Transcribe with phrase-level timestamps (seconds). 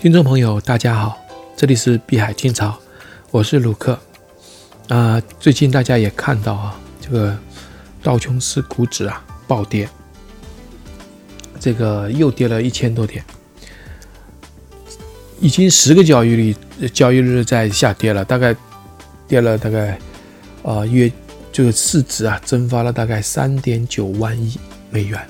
[0.00, 1.18] 听众朋友，大家好，
[1.54, 2.74] 这里是碧海听潮，
[3.30, 3.98] 我是鲁克。
[4.88, 7.36] 啊，最近大家也看到啊，这个
[8.02, 9.86] 道琼斯股指啊暴跌，
[11.60, 13.22] 这个又跌了一千多点，
[15.38, 18.56] 已经十个交易日交易日在下跌了，大概
[19.28, 19.98] 跌了大概
[20.62, 21.12] 啊约
[21.52, 24.58] 这个市值啊蒸发了大概三点九万亿
[24.88, 25.20] 美元。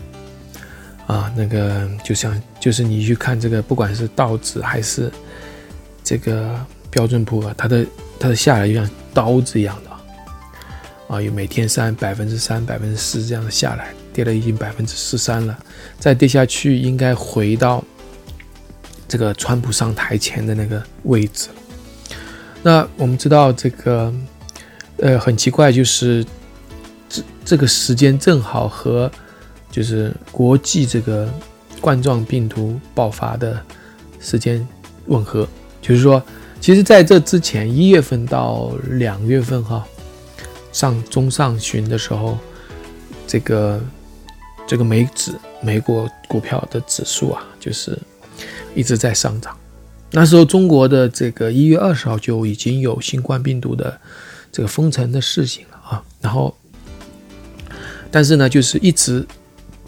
[1.11, 5.11] 啊，那个就像就是你去看这个，不管是道指还是
[6.05, 6.55] 这个
[6.89, 7.85] 标准普尔，它的
[8.21, 9.91] 它的下来就像刀子一样的
[11.09, 15.59] 啊，有每天三百分之三、百分之四这样的下来，跌了已经百分之十三了，
[15.99, 17.83] 再跌下去应该回到
[19.09, 21.49] 这个川普上台前的那个位置
[22.63, 24.15] 那我们知道这个
[24.99, 26.25] 呃很奇怪，就是
[27.09, 29.11] 这这个时间正好和。
[29.71, 31.33] 就是国际这个
[31.81, 33.63] 冠状病毒爆发的
[34.19, 34.67] 时间
[35.07, 35.47] 吻合，
[35.81, 36.21] 就是说，
[36.61, 39.87] 其实在这之前一月份到两月份哈，
[40.73, 42.37] 上中上旬的时候，
[43.29, 43.81] 这个
[44.67, 45.33] 这个美指
[45.63, 47.97] 美国股票的指数啊，就是
[48.75, 49.57] 一直在上涨。
[50.11, 53.97] 那时候中国的这个一月二十号就已经有新冠病毒的
[54.51, 56.53] 这个封城的事情了啊，然后，
[58.11, 59.25] 但是呢，就是一直。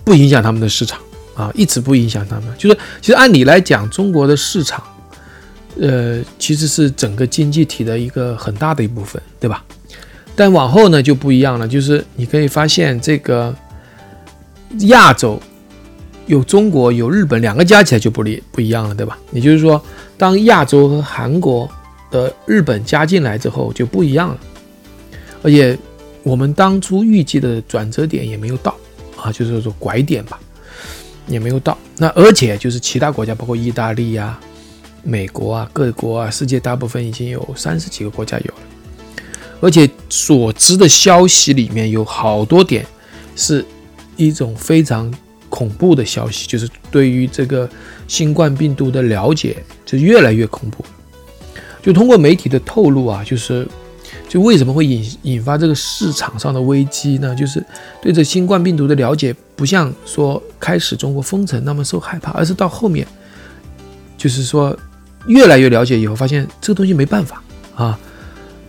[0.05, 1.01] 不影响他们的市场
[1.35, 2.45] 啊，一直不影响他们。
[2.59, 4.83] 就是其实按理来讲，中国的市场，
[5.81, 9.65] 呃，其实是整个经济体的一个很大的一部分，对吧？
[10.35, 13.55] 但往后呢就不一样了，就是你可以发现这个
[14.81, 15.41] 亚洲
[16.27, 19.19] 有中国有日本两个加起来就不离不一样了，对吧？
[19.31, 19.83] 也就是说，
[20.17, 21.69] 当亚洲和韩国
[22.11, 24.39] 的日本加进来之后就不一样了，
[25.43, 25.79] 而且
[26.23, 28.75] 我们当初预计的转折点也没有到。
[29.23, 30.39] 啊，就是说拐点吧，
[31.27, 31.79] 也没有到。
[31.97, 34.39] 那而且就是其他国家，包括意大利呀、
[35.03, 38.61] 美国啊、各国啊，世界大部分已经有三十几个国家有了。
[39.61, 42.85] 而且所知的消息里面有好多点
[43.37, 43.65] 是
[44.17, 45.13] 一种非常
[45.49, 47.69] 恐怖的消息，就是对于这个
[48.09, 49.57] 新冠病毒的了解
[49.87, 50.85] 就越来越恐怖。
[51.81, 53.67] 就通过媒体的透露啊，就是。
[54.33, 57.35] 就为什么会引引发这个市场上的危机呢？
[57.35, 57.63] 就是
[58.01, 63.07] 对这新冠病毒的了解不像说开始中国封城那么受害怕，而是到后面，
[64.17, 64.75] 就是说
[65.27, 67.43] 越来越了解以后，发现这个东西没办法
[67.75, 68.01] 啊。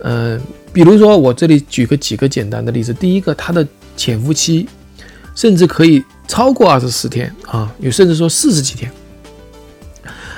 [0.00, 0.38] 嗯，
[0.70, 4.68] 比如说我这里举个几个简单的例子，第一个，它的潜伏期
[5.34, 8.92] 甚至可以超过二十四天啊，有甚至说四十几天。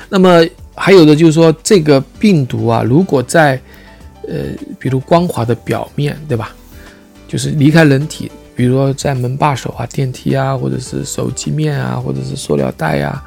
[0.09, 3.61] 那么还有的就是说，这个病毒啊，如果在
[4.29, 4.45] 呃，
[4.79, 6.55] 比如光滑的表面对吧？
[7.29, 13.23] 就是离开人体，比如说在门把手啊、电梯啊，或者是手机面啊，或者是塑料袋啊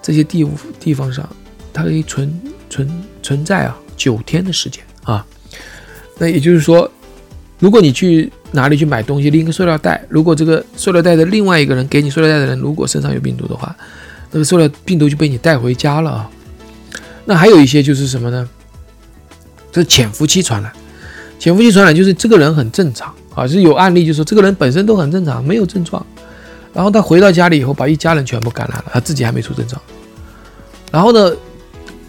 [0.00, 0.46] 这些地
[0.78, 1.28] 地方上，
[1.72, 2.88] 它可以存存
[3.22, 5.26] 存在啊九天的时间啊。
[6.18, 6.88] 那也就是说，
[7.58, 13.74] 如果你去哪里去买东西，拎个塑料袋，如果这个塑料袋的另外一个人给你塑料袋的人，如果身上有病毒的话，
[14.30, 16.30] 那个塑料病毒就被你带回家了啊。
[17.24, 18.48] 那还有一些就是什么呢？
[19.72, 20.70] 这是潜伏期传染，
[21.38, 26.04] 潜伏期传染就是这个人很正常啊，是有案例，就是说这个人本身都很正常，没有症状，
[26.74, 29.80] 然后他回到家里以后，把一家人全部感染了，他自己还没出症状。
[30.90, 31.34] 然后呢，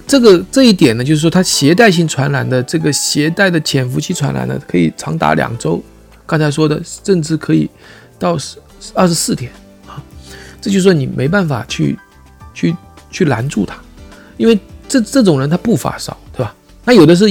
[0.05, 5.81] 这个这一点呢，就是说他携带性传染的这个携带的潜伏期传染呢，可以长达两周，
[6.25, 7.69] 刚才说的甚至可以
[8.19, 8.57] 到十
[8.93, 9.49] 二十四天
[9.87, 10.03] 啊，
[10.59, 11.97] 这就是说你没办法去
[12.53, 12.75] 去
[13.09, 13.77] 去拦住他，
[14.35, 16.53] 因为这这种人他不发烧，对吧？
[16.83, 17.25] 那有的是。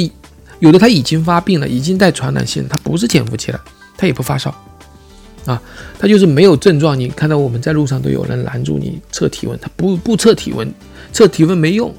[0.62, 3.60] 有的他已经发病了，已经带传染性，他不是潜伏期了，
[3.96, 4.48] 他也不发烧，
[5.44, 5.60] 啊，
[5.98, 6.96] 他就是没有症状。
[6.96, 10.72] 你看到我们在路上都有人拦住你测体温，他不不测体温，
[11.12, 11.92] 测体温没用。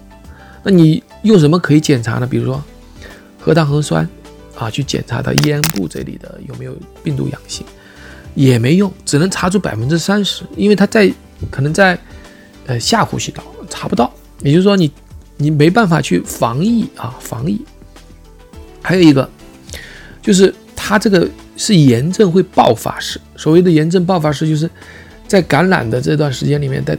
[0.63, 2.25] 那你用什么可以检查呢？
[2.25, 2.63] 比如说
[3.38, 4.07] 核糖核酸
[4.56, 6.73] 啊，去检查到咽部这里的有没有
[7.03, 7.66] 病毒阳性，
[8.34, 11.11] 也没用，只能查出百分之三十，因为他在
[11.52, 11.99] 可能在
[12.66, 14.09] 呃下呼吸道查不到，
[14.40, 14.90] 也就是说你
[15.35, 17.61] 你没办法去防疫啊，防疫。
[18.84, 19.28] 还有一个，
[20.22, 21.28] 就是它这个
[21.58, 23.20] 是炎症会爆发式。
[23.35, 24.70] 所谓的炎症爆发式，就是
[25.28, 26.96] 在感染的这段时间里面，在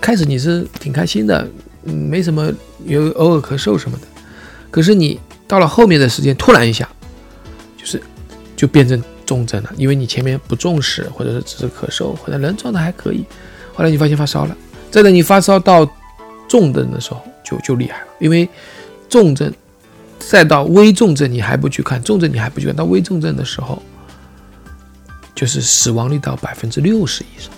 [0.00, 1.48] 开始你是挺开心的，
[1.82, 2.52] 没什么，
[2.84, 4.06] 有偶尔咳嗽什么的。
[4.70, 5.18] 可是你
[5.48, 6.88] 到了后面的时间，突然一下，
[7.76, 8.00] 就是
[8.54, 13.24] 就变成重症了，因为你前面不重视，或者是只是咳嗽，或者人状态还可以，
[13.74, 14.56] 后来你发现发烧了。
[14.90, 15.90] 再等你发烧到
[16.46, 18.46] 重症的时候，就就厉害了，因为
[19.08, 19.52] 重症。
[20.28, 23.82] 再到危重症，你还不去看，重症你还不去看，到危重症的时候，
[25.34, 27.50] 就是死亡率到百分之六十以上。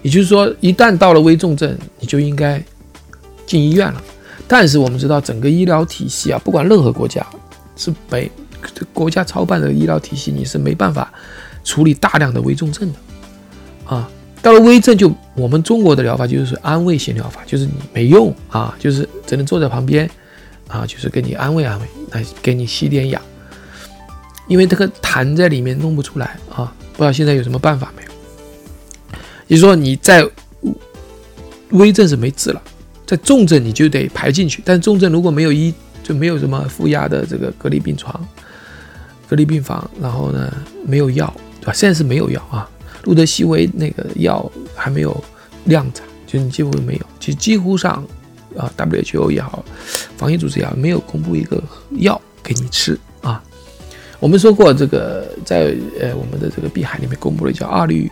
[0.00, 2.62] 也就是说，一旦到了危重症，你就应该
[3.46, 4.02] 进医院了。
[4.48, 7.24] 但是我们知道，整个医疗体系啊，不管任何国家，
[7.76, 8.30] 是没
[8.92, 11.12] 国家操办的医疗体系，你是没办法
[11.62, 14.10] 处理大量的危重症的啊。
[14.40, 20.10] 到了危症，就我们中国的疗法就是安慰性疗法，就是你没用啊，就是只能坐在旁边
[20.72, 23.20] 啊，就是给你安慰安慰，来给你吸点氧，
[24.48, 26.72] 因为这个痰在里面弄不出来啊。
[26.94, 28.08] 不知道现在有什么办法没有？
[29.48, 30.26] 也就是说你在
[31.70, 32.62] 危症是没治了，
[33.06, 38.26] 在重症你就得排进去，但重症如果没有医，就没有什么负压的这个隔离病床、
[39.28, 40.52] 隔离病房，然后呢
[40.86, 41.72] 没有药，对吧？
[41.72, 42.68] 现在是没有药啊。
[43.04, 45.24] 路德西韦那个药还没有
[45.64, 48.06] 量产，就你几乎没有，其实几乎上
[48.56, 49.64] 啊，WHO 也好，
[50.16, 51.62] 防疫组织也好，没有公布一个
[51.98, 53.42] 药给你吃啊。
[54.20, 58.10] 我们说过，这个在呃我们的这个碧海里面公布了叫二氯，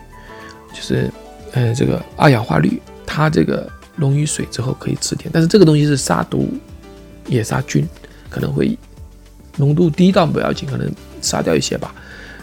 [0.73, 1.09] 就是
[1.53, 6.49] 呃这个二氧化氯，它这个溶于水之后可以吃点，但是这个东西是杀毒，
[7.27, 7.87] 也杀菌，
[8.29, 8.77] 可能会
[9.57, 10.91] 浓度低到不要紧，可能
[11.21, 11.93] 杀掉一些吧。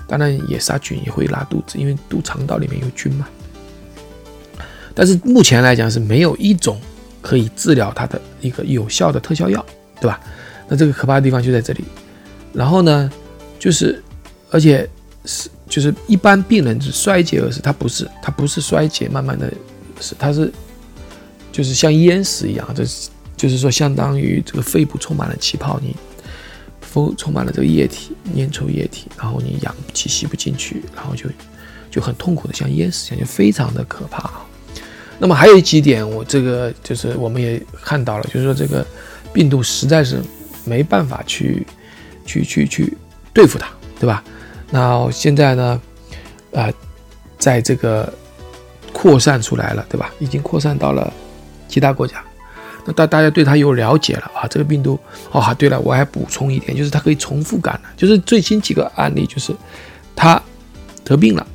[0.07, 3.29] 当然也杀菌，也会拉肚子，因为肚肠道里面有菌嘛。
[4.95, 6.81] 但是目前来讲是没有一种
[7.21, 9.65] 可以治疗它的一个有效的特效药，
[10.01, 10.21] 对吧？
[10.69, 11.85] 那这个可怕的地方就在这里。
[12.53, 13.11] 然后呢，
[13.59, 14.03] 就是
[14.51, 14.89] 而且
[15.25, 19.53] 是就是一般病人是衰竭而死，他不是，他不是衰竭慢慢的
[20.01, 20.53] 死，他是
[21.51, 22.85] 就是像淹死一样，这
[23.37, 25.95] 就是说相当于这个肺部充满了气泡，你。
[26.81, 31.29] 风充满了这个液体，粘稠液体，然后你氧气吸不进去，然后就
[31.91, 34.31] 就很痛苦的像淹死一样，就非常的可怕。
[35.19, 38.87] 那么还有几点，我这个就是我们也看到了，就是说这个
[39.33, 40.23] 病毒实在是
[40.65, 41.67] 没办法去
[42.25, 42.97] 去去去
[43.33, 43.69] 对付它，
[43.99, 44.23] 对吧？
[44.71, 45.81] 那现在呢，
[46.53, 46.73] 呃，
[47.39, 48.13] 在这个
[48.93, 50.13] 扩散出来了，对吧？
[50.19, 51.13] 已经扩散到了
[51.69, 52.23] 其他国家。
[52.85, 54.99] 那大大家对它有了解了啊，这个病毒
[55.33, 59.53] 哦，对了，我还补充一点，就是它可以重复感染，就是最新几个案例，就是
[60.15, 60.41] 他
[61.05, 61.47] 得病了，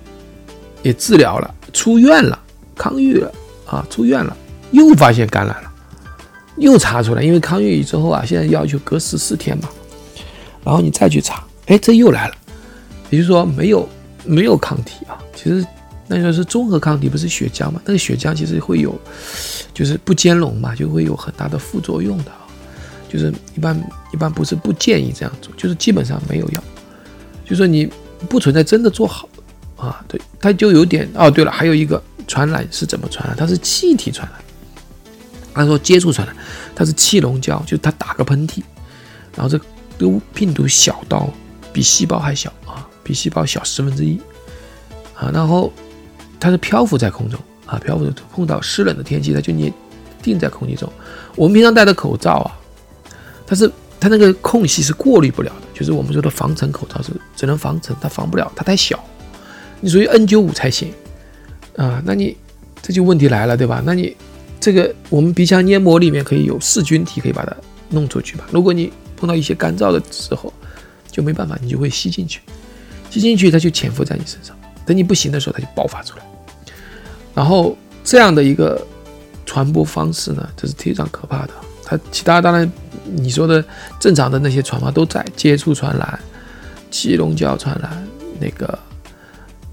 [0.81, 2.37] 也治疗了，出院了，
[2.75, 3.31] 康愈了
[3.65, 4.35] 啊，出院了，
[4.71, 5.71] 又发现感染了，
[6.57, 9.69] 又查出来，因为康愈之后啊，现在要求隔十四天嘛，
[10.63, 12.35] 然后你再去查，哎，这又来了，
[13.09, 13.87] 也就是说没有
[14.25, 15.65] 没有抗体啊，其实。
[16.05, 17.81] 那就是综合抗体不是血浆嘛？
[17.85, 18.93] 那个血浆其实会有，
[19.73, 22.39] 就是不兼容嘛，就会有很大的副作用的啊。
[23.09, 23.81] 就是一般
[24.13, 26.63] 一般不是不建议这样做，就是基本上没有药。
[27.45, 27.89] 就说你
[28.27, 29.29] 不存在真的做好
[29.77, 31.31] 啊，对，它就有点哦。
[31.31, 33.35] 对了，还有一个传染是怎么传染？
[33.37, 34.39] 它是气体传染。
[35.53, 36.35] 他说接触传染，
[36.75, 38.63] 它是气溶胶，就是他打个喷嚏，
[39.35, 41.29] 然后这个病毒小到
[41.71, 44.19] 比细胞还小啊，比细胞小十分之一
[45.15, 45.71] 啊，然后。
[46.39, 49.71] 它是漂浮在空中啊，漂浮碰到湿冷的天气，它就你
[50.21, 50.91] 定在空气中。
[51.37, 52.51] 我们平常戴的口罩啊，
[53.47, 59.01] 它是它那个空隙是过滤不了的，就是我们说的防尘口罩是只能防尘，它防不了，它太小。
[59.79, 60.93] 你属于 N95 才行
[61.75, 62.35] 啊，那你
[62.81, 63.81] 这就问题来了，对吧？
[63.85, 64.15] 那你
[64.59, 67.55] 这个我们鼻腔黏膜里面可以有噬菌体，可以把它
[67.89, 68.45] 弄出去吧？
[68.51, 70.51] 如果你碰到一些干燥的时候，
[71.11, 72.41] 就没办法，你就会吸进去，
[73.09, 74.55] 吸进去它就潜伏在你身上，
[74.85, 76.25] 等你不行的时候，它就爆发出来。
[77.33, 78.85] 然后这样的一个
[79.45, 81.53] 传播方式呢，这是非常可怕的。
[81.85, 82.71] 它其他当然
[83.05, 83.63] 你说的
[83.99, 86.19] 正常的那些传播都在接触传染、
[86.89, 88.07] 气溶胶传染、
[88.39, 88.77] 那个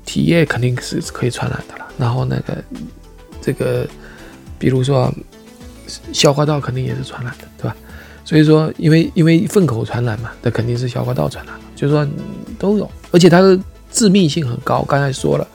[0.05, 1.80] 体液肯定是可以传染的。
[2.01, 2.57] 然后那个
[3.41, 3.87] 这个
[4.59, 5.13] 比如说
[6.13, 7.77] 消化道肯定也是传染的，对吧？
[8.25, 12.07] 所以说因为因为粪口传染嘛，那肯定是消化道传染，就是说
[12.59, 13.59] 都有，而且它的
[13.93, 14.83] 致命性很高。
[14.89, 15.47] 刚才说了，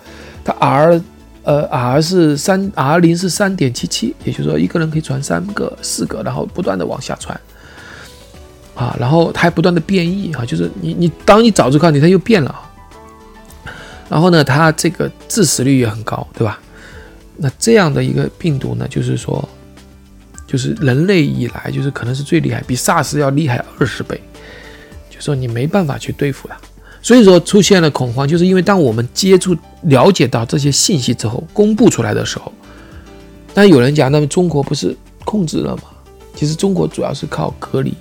[0.44, 1.02] 它 R。
[1.48, 7.40] 呃，R 是三，R 零是三点七七，也就是说一个人可以传三个、四个，然后不断的往下传，
[8.74, 12.62] 啊，然后它还不断的变异啊，就是你你当你找出抗体，它又变了，
[14.10, 16.60] 然后呢，它这个致死率也很高，对吧？
[17.38, 19.48] 那这样的一个病毒呢，就是说，
[20.48, 24.22] 就是人类以来就是可能是最厉害，比 SARS 要厉害二十倍，
[25.10, 26.56] 就说你没办法去对付它。
[27.02, 32.52] 所以说出现了恐慌，就是因为当我们接触、了解到这些信息之后，公布出来的时候，
[33.54, 35.84] 但有人讲，那么中国不是控制了吗？
[36.36, 37.94] 其实中国主要是靠隔离，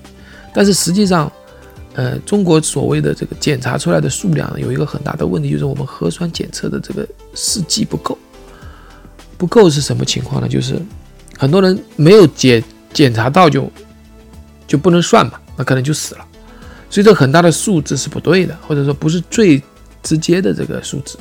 [0.52, 1.30] 但是实际上，
[1.94, 8.18] 呃，中国所谓的这个检查出来的数量有一个很大的问题，就是我们核酸检测的这个试剂不够。
[9.36, 10.48] 不够是什么情况呢？
[10.48, 10.80] 就是
[11.38, 13.70] 很多人没有检检查到就
[14.66, 16.24] 就不能算嘛，那可能就死了。
[16.88, 19.60] 所以这很大的数字是不对的，或者说不是最
[20.02, 21.18] 直接的这个数字，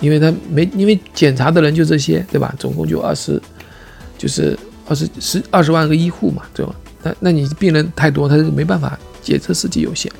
[0.00, 2.54] 因为他没因为检查的人就这些，对吧？
[2.58, 3.40] 总共就二十，
[4.16, 4.56] 就是
[4.86, 6.74] 二十十二十万个医护嘛，对吧？
[7.02, 8.98] 那那你病人太多，他是没办法
[9.28, 10.10] 检测试剂有限。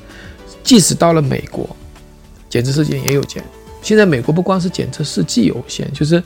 [0.63, 1.67] 即使到了美国，
[2.49, 3.43] 检测试剂也有限。
[3.81, 6.21] 现在美国不光是检测试剂有限，就是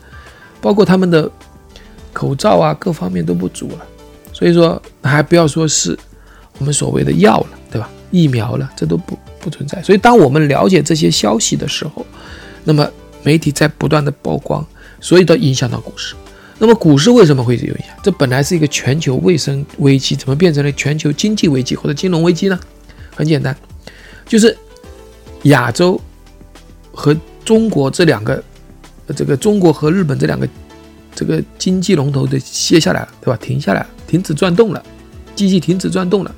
[0.60, 1.30] 包括他们的
[2.12, 3.86] 口罩啊，各方面都不足了。
[4.34, 5.98] 所以说，还不要说是
[6.60, 7.90] 我们所谓的药了，对吧？
[8.12, 9.82] 疫苗了，这都不不存在。
[9.82, 12.06] 所以，当我们了解这些消息的时候，
[12.64, 12.90] 那么
[13.24, 14.66] 媒体在不断的曝光，
[15.00, 16.16] 所以都影响到股市。
[16.60, 17.96] 那么，股市为什么会有影响？
[18.04, 22.60] 这本来是一个全球卫生危机，怎么变成了全球经济危机或者金融危机呢？
[23.16, 23.56] 很简单，
[24.26, 24.56] 就是
[25.44, 26.00] 亚洲
[26.92, 27.16] 和
[27.46, 28.44] 中国这两个，
[29.16, 30.48] 这个中国和日本这两个
[31.14, 33.38] 这个经济龙头的歇下来了，对吧？
[33.42, 34.84] 停下来了，停止转动了，
[35.36, 36.34] 机器停止转动了，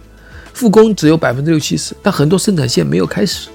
[0.54, 3.50] 复工只有百分之六七十，但很多生产线没有开始。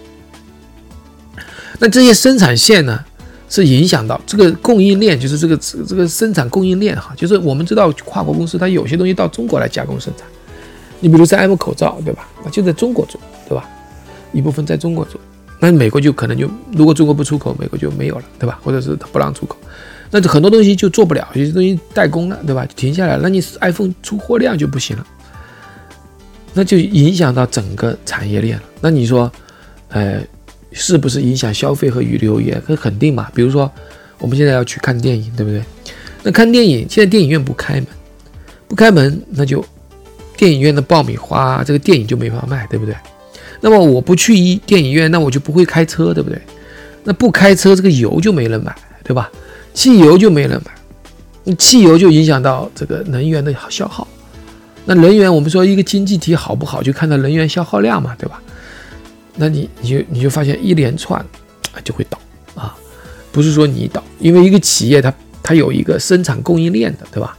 [1.79, 3.03] 那这些生产线呢，
[3.49, 10.27] 是影响到这个供应链，就是这个这个生产供应链哈，就是我们知道跨国公司它有些东西到中国来加工生产，
[11.01, 12.29] 你比如三 M 口罩，对吧？
[12.45, 13.69] 那就在中国做，对吧？
[14.33, 15.21] 一部分在中国做。
[15.59, 18.59] 那美国就可能就，如果中国不出口，美国就没有了，对吧？
[18.63, 19.57] 或者是他不让出口，
[20.11, 22.65] 那就很多东西就做不了，有些东西代工了，对吧？
[22.65, 23.21] 就停下来了。
[23.23, 25.07] 那你 iPhone 出货量就不行了，
[26.55, 28.65] 那就影响到整个产业链了。
[28.81, 29.31] 那你说，
[29.89, 30.23] 呃，
[30.73, 32.61] 是不是影响消费和旅游业？
[32.67, 33.29] 那肯定嘛。
[33.35, 33.71] 比如说，
[34.19, 35.63] 我们现在要去看电影，对不对？
[36.23, 37.87] 那看电影，现在电影院不开门，
[38.67, 39.65] 不开门，那就
[40.41, 42.95] 电影院的爆米花，这个电影就没法卖，对不对？
[43.61, 46.41] 那么我不去一电影院，那我就不会开车，对不对？
[47.05, 49.31] 那不开车，这个油就没人买，对吧？
[49.75, 54.09] 汽油就没人买，汽油就影响到这个能源的消耗。
[54.87, 58.41] 那能源，我们说一个经济体好不好，就看到能源消耗量嘛，对吧？
[59.37, 61.23] 那你你就你就发现一连串
[61.85, 62.19] 就会倒
[62.55, 62.75] 啊，
[63.31, 67.37] 不是说你倒，因为一个企业它它有一个生产供应链的，对吧？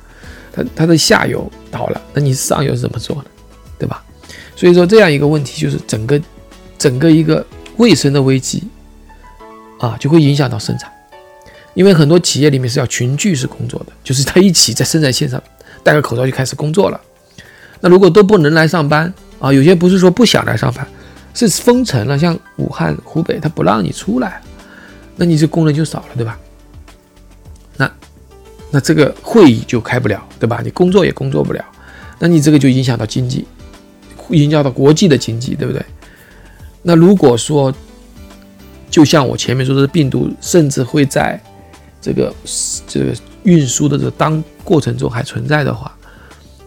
[0.52, 3.26] 它它的下游倒了，那你上游是怎么做的，
[3.80, 4.04] 对吧？
[4.56, 6.22] 所以说这样一个问题就是整个，
[6.78, 7.46] 整个一个
[7.78, 8.64] 卫生的危机，
[9.80, 10.92] 啊，就会影响到生产，
[11.74, 15.42] 因为很多企业里面是要群聚式工作的，就是他一起在生产线上
[15.84, 17.02] 戴个口罩就开始工作了。
[17.80, 20.86] 那如果都不能来上班啊，有些不是说不想来上班，
[21.34, 24.40] 是封城了，像武汉、湖北，他不让你出来，
[25.16, 26.38] 那你这工人就少了，对吧？
[27.78, 27.92] 那
[28.72, 30.62] 那这个会议就开不了，对吧？
[30.64, 31.64] 你工作也工作不了，
[32.18, 33.46] 那你这个就影响到经济。
[34.30, 35.86] 影响到国际的经济，对不对？
[36.84, 37.74] 那如果说，
[38.90, 41.38] 就像我前面说的，病毒甚至会在
[42.02, 42.34] 这个
[42.88, 43.14] 这个
[43.44, 45.94] 运输的这个当过程中还存在的话，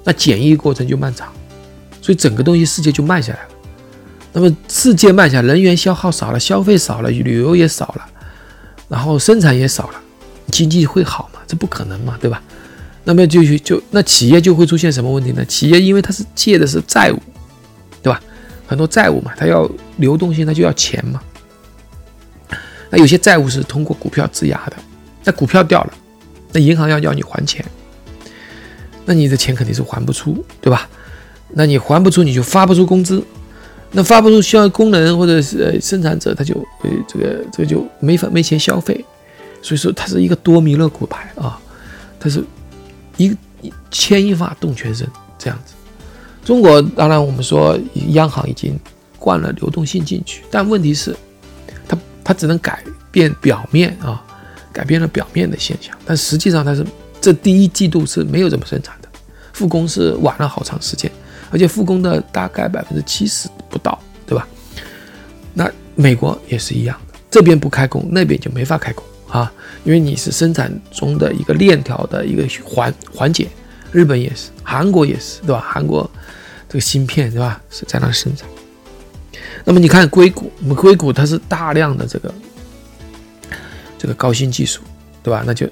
[0.03, 1.33] 那检疫过程就漫长，
[2.03, 3.49] 所以整个东西世界就慢下来了。
[4.35, 8.07] 那么世界慢下来，人员消耗少了，消费少了，旅游也少了，
[8.89, 10.01] 然后生产也少了，
[10.49, 11.31] 经济会好？
[11.47, 12.43] 这不可能嘛，对吧？
[13.05, 15.45] 那么就就那企业就会出现什么问题呢？
[15.45, 17.19] 企业因为它是借的是债务。
[18.03, 18.21] 对吧？
[18.67, 21.19] 很多债务嘛，它要流动性，它就要钱嘛。
[22.91, 24.77] 那有些债务是通过股票质押的，
[25.25, 25.93] 那股票掉了，
[26.53, 27.65] 那银行要要你还钱，
[29.07, 30.87] 那你的钱肯定是还不出，对吧？
[31.55, 33.25] 那你还不出，你就发不出工资，
[33.93, 39.03] 那发不出，需要工人或者是生产者，他就呃这个这个就没法没钱消费，
[39.65, 41.59] 所以说它是一个多米诺骨牌啊，
[42.21, 42.45] 它是
[43.17, 43.35] 一
[43.91, 45.73] 牵一发动全身这样子。
[46.45, 47.79] 中国当然，我们说
[48.09, 48.79] 央行已经
[49.19, 51.17] 灌了流动性进去，但问题是，
[51.89, 54.23] 它它只能改变表面啊，
[54.71, 56.85] 改变了表面的现象，但实际上它是
[57.19, 59.09] 这第一季度是没有怎么生产的，
[59.55, 61.11] 复工是晚了好长时间，
[61.51, 64.47] 而且复工的大概百分之七十不到，对吧？
[65.55, 69.03] 那美国也是一样的，这边不开工，那边就没法开工
[69.35, 73.49] 啊，因为你是生产中的一个链条的一个环环节，
[73.91, 75.61] 日本也是，韩国也是，对吧？
[75.61, 76.09] 韩国。
[76.69, 77.61] 这个芯片对吧？
[77.71, 78.49] 是在那生产。
[79.65, 82.35] 那么你看硅谷，我们硅谷它是大量的这个
[83.99, 84.81] 这个高新技术，
[85.23, 85.43] 对吧？
[85.45, 85.69] 那就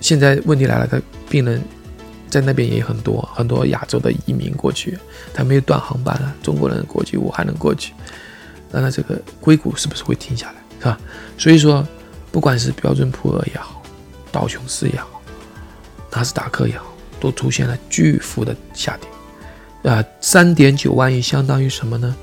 [0.00, 1.62] 现在问题来了，它病人
[2.28, 4.98] 在那边也很多，很多亚洲的移民过去，
[5.32, 7.92] 他没有断航班了，中国人过去，武汉人过去，
[8.70, 11.00] 那那这个硅谷是不是会停下来，是吧？
[11.36, 11.84] 所以说，
[12.32, 13.82] 不管是标准普尔也好，
[14.30, 15.20] 道琼斯也好，
[16.10, 16.86] 纳斯达克也好，
[17.18, 19.90] 都出现了巨幅的下跌。
[19.90, 22.14] 啊，三点九万亿相当于什么呢？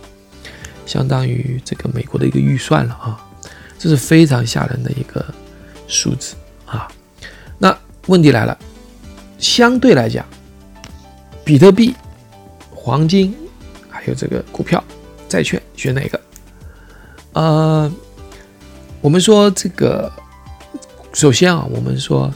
[0.86, 3.20] 相当于这个美国的一个预算了啊，
[3.78, 5.26] 这是非常吓人的一个
[5.88, 6.36] 数字
[6.66, 6.88] 啊。
[7.58, 8.58] 那问题来了，
[9.38, 10.26] 相对来讲，
[11.44, 11.94] 比特币、
[12.70, 13.36] 黄金
[13.90, 14.82] 还有这个股票、
[15.28, 16.22] 债券，选哪个？
[17.34, 17.92] 呃，
[19.02, 20.12] 我们说这个，
[21.14, 22.34] 首先啊，我们说，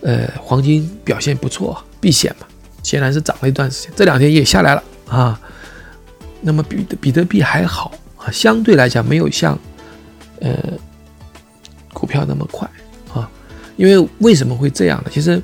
[0.00, 2.46] 呃，黄金表现不错，避险嘛。
[2.82, 5.38] 显然是涨了一段时间，这两天也下来了啊。
[6.40, 9.58] 那么比比特币还好啊，相对来讲没有像
[10.40, 10.56] 呃
[11.92, 12.66] 股票那么快
[13.12, 13.30] 啊。
[13.76, 15.10] 因为为什么会这样呢？
[15.12, 15.40] 其实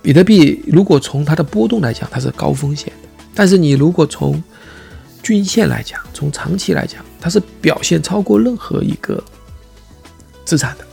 [0.00, 4.42] 比特币如果从它的波动来讲，它是高风险的，但是你如果从
[5.22, 9.22] 均线来讲，从长期来讲，它是表现超过任何一个
[10.44, 10.84] 资产的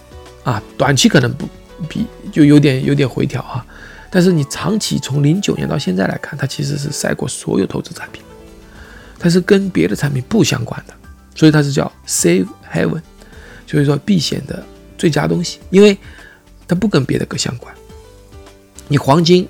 [0.52, 0.62] 啊。
[0.78, 1.48] 短期可能不
[1.88, 3.66] 比就有点有点回调哈。
[4.10, 8.22] 但是你长期从零九年到现在来看，它其实是赛过所有投资产品，
[9.18, 10.94] 它是跟别的产品不相关的，
[11.34, 13.02] 所以它是叫 safe Heaven，
[13.66, 14.62] 所以说避险的
[14.98, 15.98] 最佳东西，因为
[16.68, 17.74] 它不跟别的个相关。
[18.90, 19.48] 你黄金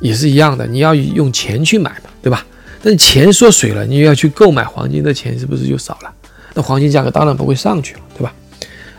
[0.00, 2.44] 也是一样的，你要用钱去买嘛，对吧？
[2.82, 6.14] 但是钱缩水了，你要去购买黄金的钱是不是就少了？
[6.52, 8.34] 那黄金价格当然不会上去了，对吧？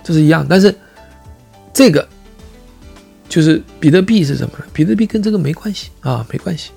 [0.10, 0.76] 就是一样，但是
[1.72, 2.06] 这个。
[3.30, 4.66] 就是比特币是什么呢？
[4.74, 6.72] 比特币跟这个没关系啊，没关系。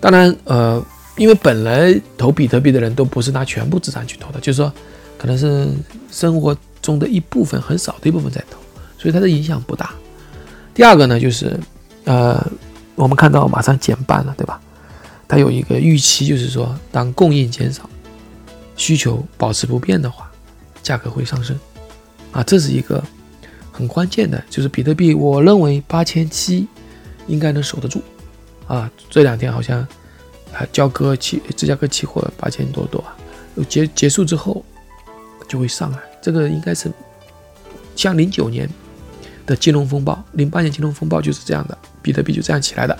[0.00, 0.82] 当然，呃，
[1.18, 4.72] 因为本来投比特币的人都不是拿全部资产去投的，就是说，
[5.18, 5.68] 可能是
[6.10, 8.58] 生活中的一部分，很少的一部分在投，
[8.96, 9.90] 所以它的影响不大。
[10.72, 11.54] 第二个呢，就是
[12.04, 12.42] 呃，
[12.94, 14.58] 我们看到马上减半了，对吧？
[15.28, 17.86] 它有一个预期，就是说，当供应减少，
[18.76, 20.29] 需求保持不变的话，
[20.82, 21.58] 价格会上升
[22.32, 23.02] 啊，这是一个。
[23.72, 26.68] 很关键的就是比特币，我认为八千七
[27.26, 28.02] 应该能守得住
[28.66, 28.90] 啊！
[29.08, 29.78] 这两天好像
[30.52, 33.16] 啊，交割期芝加哥期货八千多多啊，
[33.70, 34.62] 结结束之后
[35.48, 35.98] 就会上来。
[36.20, 36.92] 这个应该是
[37.96, 38.68] 像零九年
[39.46, 42.98] 的金融风暴，零八年金融风暴就是这样的，比特币就这样起来的。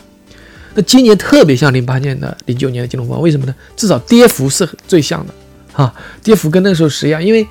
[0.74, 3.54] 那今年特别像零八年的、零九年的金融风暴，为什么呢？
[3.76, 5.34] 至少跌幅是最像的
[5.74, 7.46] 啊，跌幅跟那时候是一样，因为。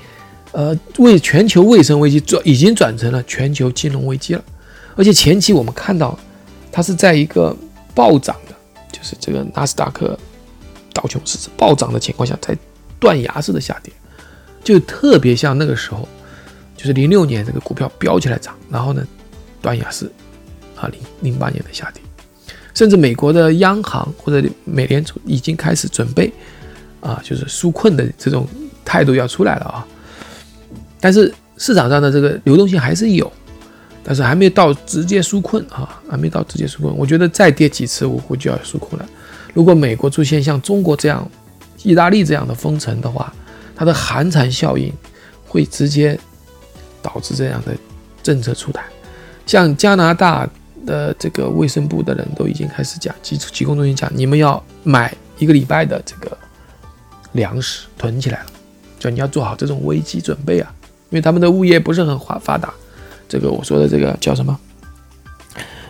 [0.51, 4.44] 呃，为全球卫生危机转已经转成了全球金融危机了，
[4.96, 6.18] 而且前期我们看到，
[6.72, 7.55] 它是在一个
[7.94, 8.55] 暴涨的，
[8.92, 10.18] 就是这个纳斯达克
[10.92, 12.57] 道琼斯暴涨的情况下，在
[13.00, 13.94] 断崖式的下跌，
[14.64, 16.07] 就特别像那个时候，
[16.75, 19.05] 就是零六年这个股票飙起来涨，然后呢，
[19.62, 20.12] 断崖式
[20.75, 22.01] 啊零零八年的下跌，
[22.74, 26.33] 甚至美国的央行或者美联储已经开始准备
[27.01, 28.48] 啊，就是纾困的这种
[28.83, 29.85] 态度要出来了啊。
[31.00, 33.31] 但是市场上的这个流动性还是有，
[34.03, 36.96] 但是还没到直接纾困啊，还没到直接纾困。
[36.98, 39.07] 我觉得再跌几次，我估计要纾困了。
[39.53, 41.29] 如果美国出现像中国这样、
[41.83, 43.33] 意大利这样的封城的话，
[43.75, 44.94] 它的寒蝉效应
[45.48, 46.20] 会直接
[47.01, 47.74] 导致这样的
[48.22, 48.83] 政策出台。
[49.46, 50.48] 像加拿大
[50.85, 56.38] 的这个卫生部的人都已经开始讲，疾疾控中心讲，你们要买一个礼拜的这个
[57.31, 58.46] 粮食囤起来了，
[59.00, 60.74] 就你要做好这种危机准备啊。
[61.09, 62.74] 因为他们的物业不是很发发达，
[63.27, 64.57] 这个我说的这个叫什么？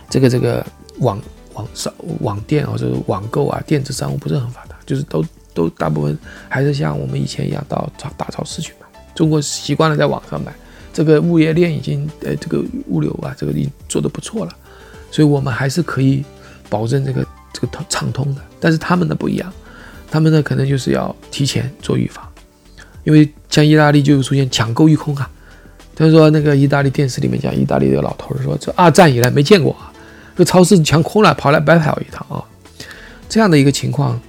[0.08, 0.64] 这个这个
[0.98, 1.20] 网
[1.54, 8.86] 网上网店或者网购啊，电子商务不是很发达，就是都都大部分还是像我们以前一样到超大超市去买。
[9.14, 10.52] 中国习惯了在网上买，
[10.92, 14.52] 这个物业链已经呃这个物流啊，这个已经做的不错了，
[15.10, 16.24] 所以我们还是可以
[16.68, 18.40] 保证这个这个通畅通的。
[18.58, 19.52] 但是他们的不一样，
[20.10, 22.26] 他们呢可能就是要提前做预防。
[23.04, 25.28] 因为像意大利就出现抢购一空啊，
[25.94, 29.92] 他说那个意大利电视里面讲，意大利的老头说，这二战以来没见过啊，
[30.36, 32.44] 这超市抢空了，跑来白跑一趟啊，
[33.28, 34.20] 这样的一个情况，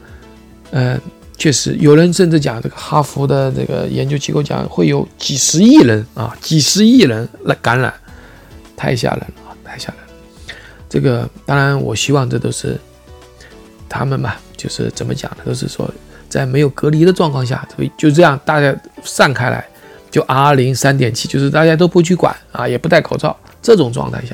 [0.72, 1.00] 呃，
[1.38, 7.94] 确实有人甚至讲，这个哈佛的这个研究机构讲会有几十亿人啊，几十亿人来感染，
[8.76, 10.56] 太吓人了，太吓人了。
[10.90, 12.80] 这个当然，我希望这都是
[13.88, 15.90] 他们嘛，就是怎么讲呢，都是说。
[16.32, 19.68] 在没有隔离的状况下，就就这样大家散开来，
[20.10, 24.34] 就 R 零三点七，就是大家都不去管啊，也不戴口罩，这种状态下，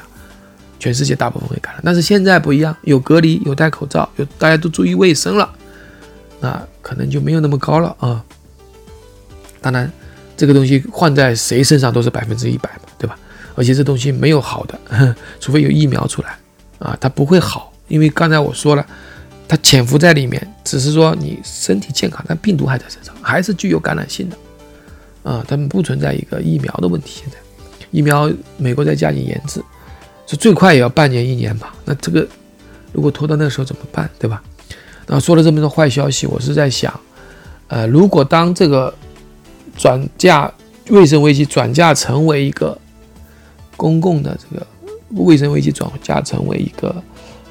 [0.78, 1.82] 全世界大部分会感染。
[1.84, 5.52] 但是现在不一样，有隔离，有戴口罩，有大家都注意卫生了，
[6.40, 8.24] 那可能就没有那么高了啊。
[9.60, 9.92] 当然，
[10.38, 13.18] 这个东西换在谁身上都是百分之一百嘛，对吧？
[13.56, 16.38] 而且这东西没有好的，除非有疫苗出来
[16.78, 18.86] 啊，它不会好，因为刚才我说了。
[19.48, 24.38] 它潜伏在里面，只是说你身体健康，但病毒还在身上，还是具有感染性的，
[25.24, 27.22] 啊，他们不存在一个疫苗的问题。
[27.24, 27.38] 现在
[27.92, 29.64] 疫苗美国在加紧研制，
[30.26, 31.74] 是最快也要半年一年吧？
[31.86, 32.28] 那这个
[32.92, 34.44] 如果拖到那时候怎么办，对吧？
[35.08, 37.00] 那说了这么多坏消息，我是在想，
[37.70, 38.94] 呃，如果当这个
[39.78, 40.52] 转嫁
[40.90, 42.78] 卫生危机转嫁成为一个
[43.78, 44.68] 公共的这个
[45.12, 46.94] 卫生危机转嫁成为一个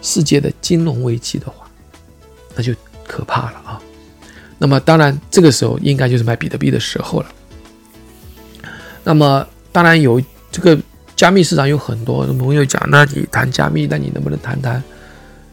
[0.03, 1.66] 世界的金融危机的话，
[2.57, 2.75] 那就
[3.07, 3.81] 可怕了啊！
[4.59, 7.27] 那么当然，这个时候应该就是买比特币的时候了。
[9.05, 10.77] 那么当然有这个
[11.15, 14.83] 加密市场有很多朋友讲，那你谈加密，那你能不能谈谈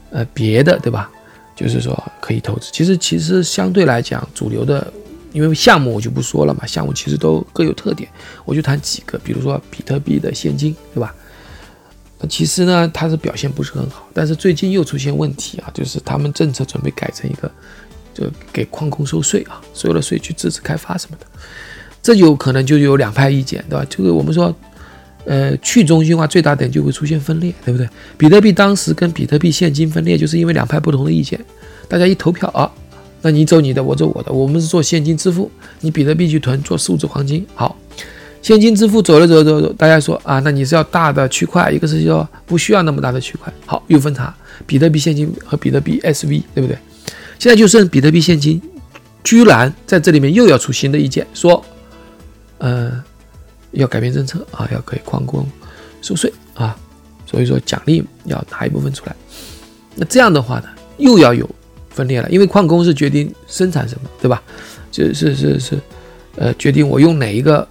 [0.09, 1.11] 呃别的，对吧？
[1.55, 2.69] 就是说可以投资。
[2.71, 4.91] 其实其实相对来讲，主流的，
[5.33, 8.09] 因为项目我就不说了嘛，项目其实都各有特点，
[8.45, 11.13] 我就谈几个，比如说比特币的现金，对吧？
[12.29, 17.51] 其实呢，它是表现不是很好，但是最近又出现问题啊，就是他们政策准备改成一个，
[18.13, 21.25] 就给矿工收税啊，收了税去支持开发什么的。
[22.01, 23.85] 这有可能就有两派意见，对吧？
[23.89, 24.53] 就是我们说，
[25.25, 27.87] 呃，去中心化最大点就会出现分裂，对不对？
[28.17, 31.39] 比特币当时跟比特币现金分裂，就是因为两派不同的意见，
[31.87, 32.69] 大家一投票啊，
[33.21, 37.77] 那你走你的，我走我的，我们是做现金支付，你比特币去囤做数字黄金，好，
[38.43, 44.31] 现金支付走了走走走，大家说啊，那你是要大的区块，一个是要不需要那么大的区块，好，又分叉，
[44.67, 46.77] 比特币现金和比特币 SV， 对不对？
[47.39, 48.61] 现在就剩比特币现金，
[49.23, 51.65] 居然在这里面又要出新的意见，说。
[52.59, 53.03] 呃，
[53.71, 55.45] 要改变政策啊，要给矿工
[56.01, 56.73] 收税啊，
[57.25, 59.13] 所以说奖励要拿一部分出来。
[59.95, 61.49] 那这样的话呢，又要有
[61.89, 64.41] 分裂了，因为矿工是决定生产什么，对吧？
[64.91, 65.77] 就是是是，
[66.37, 67.67] 呃，决定我用哪一个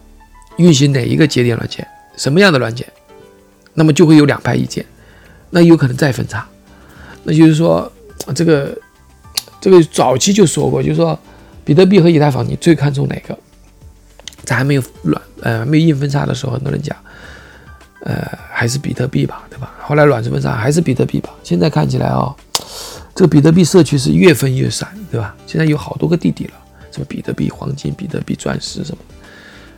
[0.63, 2.87] 运行哪一个节点软件，什么样的软件，
[3.75, 4.85] 那么就会有两派意见，
[5.51, 6.47] 那有可能再分叉。
[7.25, 7.91] 那就是说，
[8.35, 8.77] 这个
[9.61, 11.19] 这个早期就说过，就是说，
[11.65, 13.37] 比特币和以太坊，你最看重哪个？
[14.45, 16.97] 在还没有软呃没有硬分叉的时候，很多人讲，
[18.05, 19.73] 呃还是比特币吧，对吧？
[19.81, 21.31] 后来软分叉还是比特币吧。
[21.45, 22.35] 现在看起来哦，
[23.15, 25.35] 这个比特币社区是越分越散，对吧？
[25.47, 26.55] 现在有好多个弟弟了，
[26.91, 28.99] 什么比特币黄金、比特币钻石什么。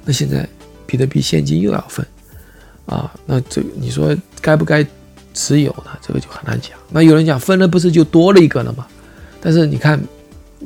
[0.07, 0.49] 那现在
[0.94, 2.07] 比特币现金又要分
[2.87, 4.87] 啊，那这你说该不该
[5.33, 5.90] 持有呢？
[6.00, 6.70] 这个就很难讲。
[6.90, 8.87] 那有人讲分了不是就多了一个了吗？
[9.40, 10.00] 但是你看。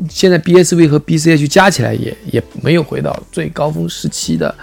[0.08, 4.54] 现在 BSV 和 BCH 加起来也也没有回到最高峰时期的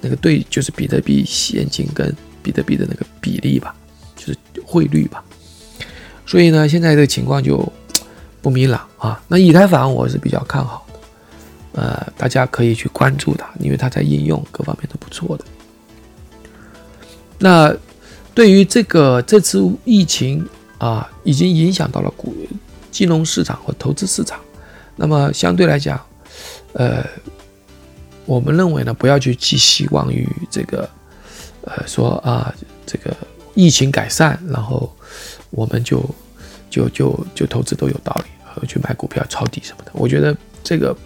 [0.00, 3.74] 那个对，就是比特币现金跟比特币的那个比例吧，
[4.14, 5.20] 就是汇率吧。
[6.24, 7.60] 所以呢，现在这个情况就
[8.40, 9.20] 不明朗啊。
[9.26, 10.86] 那以太坊我是比较看好，
[11.78, 15.44] 呃，大家可以去关注它，因为它在应用各方面都不错的。
[17.38, 17.72] 那
[18.34, 20.44] 对于这个这次疫情
[20.78, 22.34] 啊，已经影响到了股
[22.90, 24.40] 金融市场和投资市场。
[24.96, 26.04] 那么相对来讲，
[26.72, 27.06] 呃，
[28.26, 30.90] 我们认为呢，不要去寄希望于这个，
[31.62, 32.52] 呃，说啊，
[32.84, 33.16] 这个
[33.54, 34.92] 疫情改善，然后
[35.50, 36.04] 我们就
[36.68, 39.92] 就就就投资都有道理，和去买股票抄底什么的。
[39.94, 40.96] 我觉得这个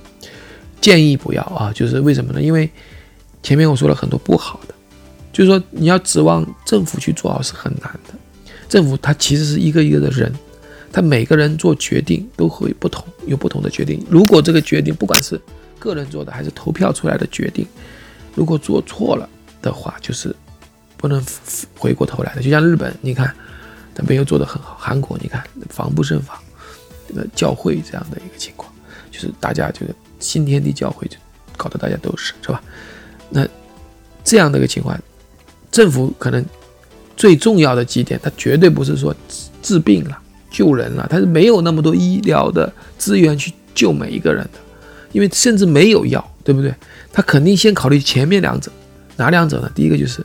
[0.83, 2.43] 建议不要啊，就是为什么呢？
[2.43, 2.69] 因为
[3.43, 4.75] 前面我说了很多不好的，
[5.33, 8.15] 就是说你要指望政府去做好是很难的，
[8.69, 10.31] 政府它其实是一个一个的人。
[10.95, 14.05] 他每个人做决定都会不同，有不同的决定。
[14.11, 15.41] 如果这个决定不管是
[15.79, 17.67] 个人做的还是投票出来的决定，
[18.35, 19.27] 如果做错了
[19.63, 20.37] 的话，就是
[20.99, 21.25] 不能
[21.79, 22.43] 回过头来的。
[22.43, 23.35] 就像日本，你看
[23.95, 26.39] 他没有做得很好；韩国，你看防不胜防，
[27.09, 28.71] 这个教会这样的一个情况，
[29.11, 31.17] 就是大家就是新天地教会就
[31.57, 32.63] 搞得大家都是，是吧？
[33.29, 33.47] 那
[34.25, 34.99] 这样的一个情况，
[35.71, 36.43] 政府可能
[37.17, 39.15] 最重要的几点，它绝对不是说
[39.61, 40.19] 治病了。
[40.55, 44.59] 救人了，他是没有那么多医疗的资源去救每一个人的，
[45.11, 46.75] 因为甚至没有药，对不对？
[47.11, 48.71] 他肯定先考虑前面两者，
[49.17, 49.73] 哪两者呢？
[49.75, 50.23] 第一个就是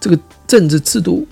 [0.00, 1.28] 这个政治制度、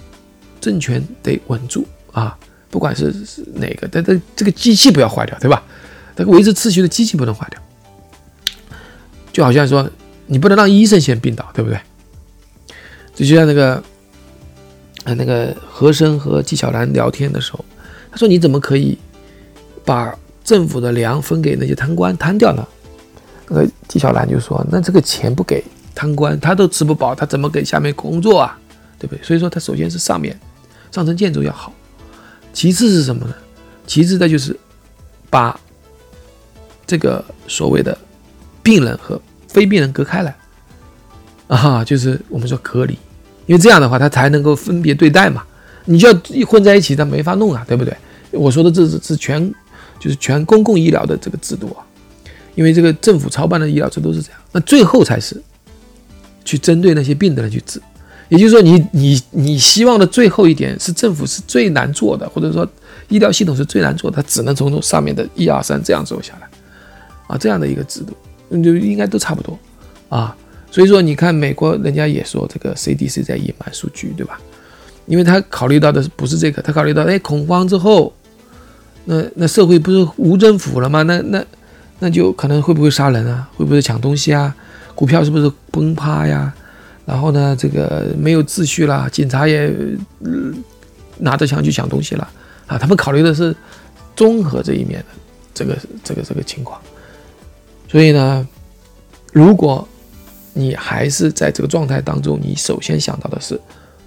[0.61, 2.37] 政权得稳住啊，
[2.69, 5.63] 不管是是哪个，但这这个机器不要坏掉，对吧？
[6.15, 7.59] 这个维持秩序的机器不能坏掉，
[9.33, 9.89] 就好像说
[10.27, 11.81] 你不能让医生先病倒，对不对？
[13.15, 13.75] 这就像那个
[15.05, 17.65] 啊，那个和珅和纪晓岚聊天的时候。
[18.11, 18.99] 他说：“你怎么可以
[19.87, 20.15] 把
[20.45, 22.63] 政府的粮分给那些贪官贪掉呢？”
[23.49, 25.65] 那个纪晓岚就说：“那这个钱不给
[25.95, 28.59] 贪官，他都吃不饱，他怎么给下面工作啊？
[28.99, 29.25] 对不对？
[29.25, 30.39] 所以说，他首先是上面
[30.91, 31.73] 上层建筑要好，
[32.53, 33.35] 其次是什么呢？
[33.87, 34.55] 其次的就是
[35.31, 35.59] 把
[36.87, 37.97] 这个所谓的
[38.63, 40.35] 病人和非病人隔开来
[41.49, 42.93] 啊，就是我们说隔离，
[43.47, 45.43] 因为这样的话，他才能够分别对待嘛。”
[45.85, 47.93] 你就要混在一起，他没法弄啊，对不对？
[48.31, 49.53] 我说的这是是全，
[49.99, 51.83] 就是全公共医疗的这个制度啊，
[52.55, 55.43] 因为这个政府操办的医疗制度是这样，那最后才是
[56.45, 57.83] 去针对那些病的人去治。
[58.29, 62.67] 也就是说，你你你希望的最后一点是政府是最难做的，或者说
[63.09, 66.49] 医疗系统是最难做的，它只能从上面的一二三这样走下来
[67.27, 68.17] 啊，这样的一个制度，
[68.61, 69.57] 就应该都差不多
[70.09, 70.37] 啊。
[70.69, 74.41] 所以说，你看美国人家也说这个 CDC 在隐瞒数据，对吧？
[75.07, 78.13] 因为他考虑到的不是这个，他考虑到，哎，恐慌之后，
[79.05, 81.03] 那那社会不是无政府了吗？
[81.03, 81.45] 那那
[81.99, 83.49] 那就可能会不会杀人啊？
[83.55, 84.55] 会不会抢东西啊？
[84.95, 86.53] 股票是不是崩趴呀？
[87.05, 89.71] 然后呢，这个没有秩序了，警察也
[91.19, 92.27] 拿着枪去抢东西了，
[92.67, 93.55] 啊，他们考虑的是
[94.17, 95.07] 综合这一面的
[95.53, 96.81] 这个这个这个情况。
[97.93, 98.49] 所以呢，
[99.35, 99.87] 如果
[100.55, 103.61] 你还是在这个状态当中，你首先想到的是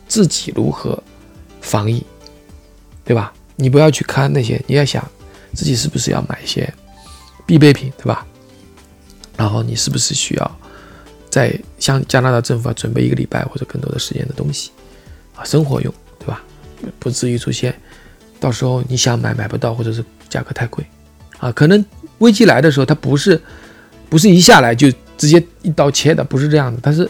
[0.08, 1.02] 自己如何
[1.62, 2.04] 防疫，
[3.04, 3.32] 对吧？
[3.56, 5.08] 你不要去看那些，你要想
[5.54, 6.67] 自己是不是要买一些
[7.45, 8.26] 必备品，对吧？
[9.38, 10.60] 然后你是不是需要
[11.30, 14.71] 在向加拿大政府准备一个礼拜或者更多的时间的东西
[15.36, 16.41] 啊，生活用，对吧？
[16.98, 17.80] 不至于出现
[18.39, 20.84] 到时候你想买买不到，或者是价格太贵
[21.38, 21.52] 啊。
[21.52, 21.86] 可能
[22.17, 23.39] 危机来的时候，它不是
[24.10, 24.91] 不是一下来就。
[25.18, 27.10] 直接一刀切的不是这样的，它是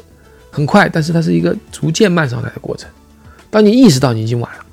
[0.52, 2.88] 很快，但是它是一个逐渐慢上来的过程。
[3.50, 4.66] 当你意识到你已经晚了，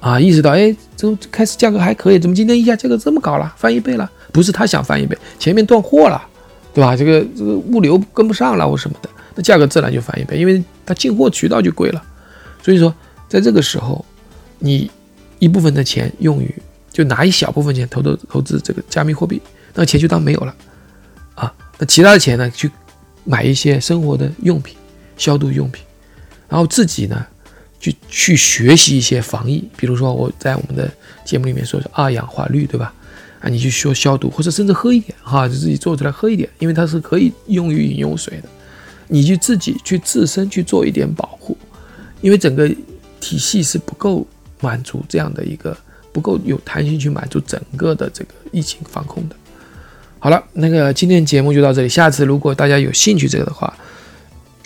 [0.00, 4.10] 啊，意识到哎，这开始价格还可以，怎么今天一下价格这么高了，翻一倍了？
[4.32, 6.26] 不是他想翻一倍，前面断货了，
[6.72, 6.96] 对吧？
[6.96, 12.02] 这个这个物流跟不上了或什么的，那价格自然就翻一倍，因为它进货渠道就贵了。
[12.62, 12.94] 所以说，
[13.28, 14.02] 在这个时候，
[14.58, 14.90] 你
[15.38, 16.54] 一部分的钱用于
[16.90, 19.42] 就拿一小部分钱投投投资这个加密货币，
[19.74, 20.54] 那钱就当没有了。
[21.82, 22.48] 那其他的钱呢？
[22.50, 22.70] 去
[23.24, 24.76] 买一些生活的用品、
[25.16, 25.84] 消毒用品，
[26.48, 27.26] 然后自己呢，
[27.80, 29.68] 去去学习一些防疫。
[29.76, 30.88] 比如说我在我们的
[31.24, 32.94] 节目里面说是二氧化氯，对吧？
[33.40, 38.48] 啊，你去说消毒，或者甚至喝一点哈，就自己做出来喝一点，因为它是可以用于饮用水的。
[39.08, 41.58] 你去自己去自身去做一点保护，
[42.20, 42.72] 因为整个
[43.18, 44.24] 体系是不够
[44.60, 45.76] 满足这样的一个
[46.12, 49.34] 不够有弹性去满足整个的这个疫情防控的。
[50.22, 51.88] 好了，那个今天节目就到这里。
[51.88, 53.76] 下次如果大家有兴趣这个的话，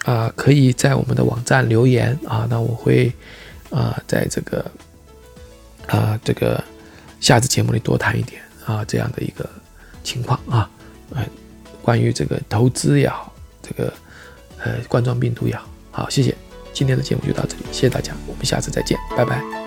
[0.05, 3.11] 啊，可以在我们的网站留言啊，那我会
[3.71, 4.71] 啊，在这个
[5.87, 6.63] 啊这个
[7.21, 9.49] 下次节目里多谈一点啊这样的一个
[10.05, 10.69] 情况啊，
[11.15, 11.25] 呃，
[11.81, 13.91] 关于这个投资也好，这个
[14.63, 16.37] 呃冠状病毒也好，好，谢谢，
[16.75, 19.66] 今天的节目就到这里，谢谢大家，我们下次再见，拜拜。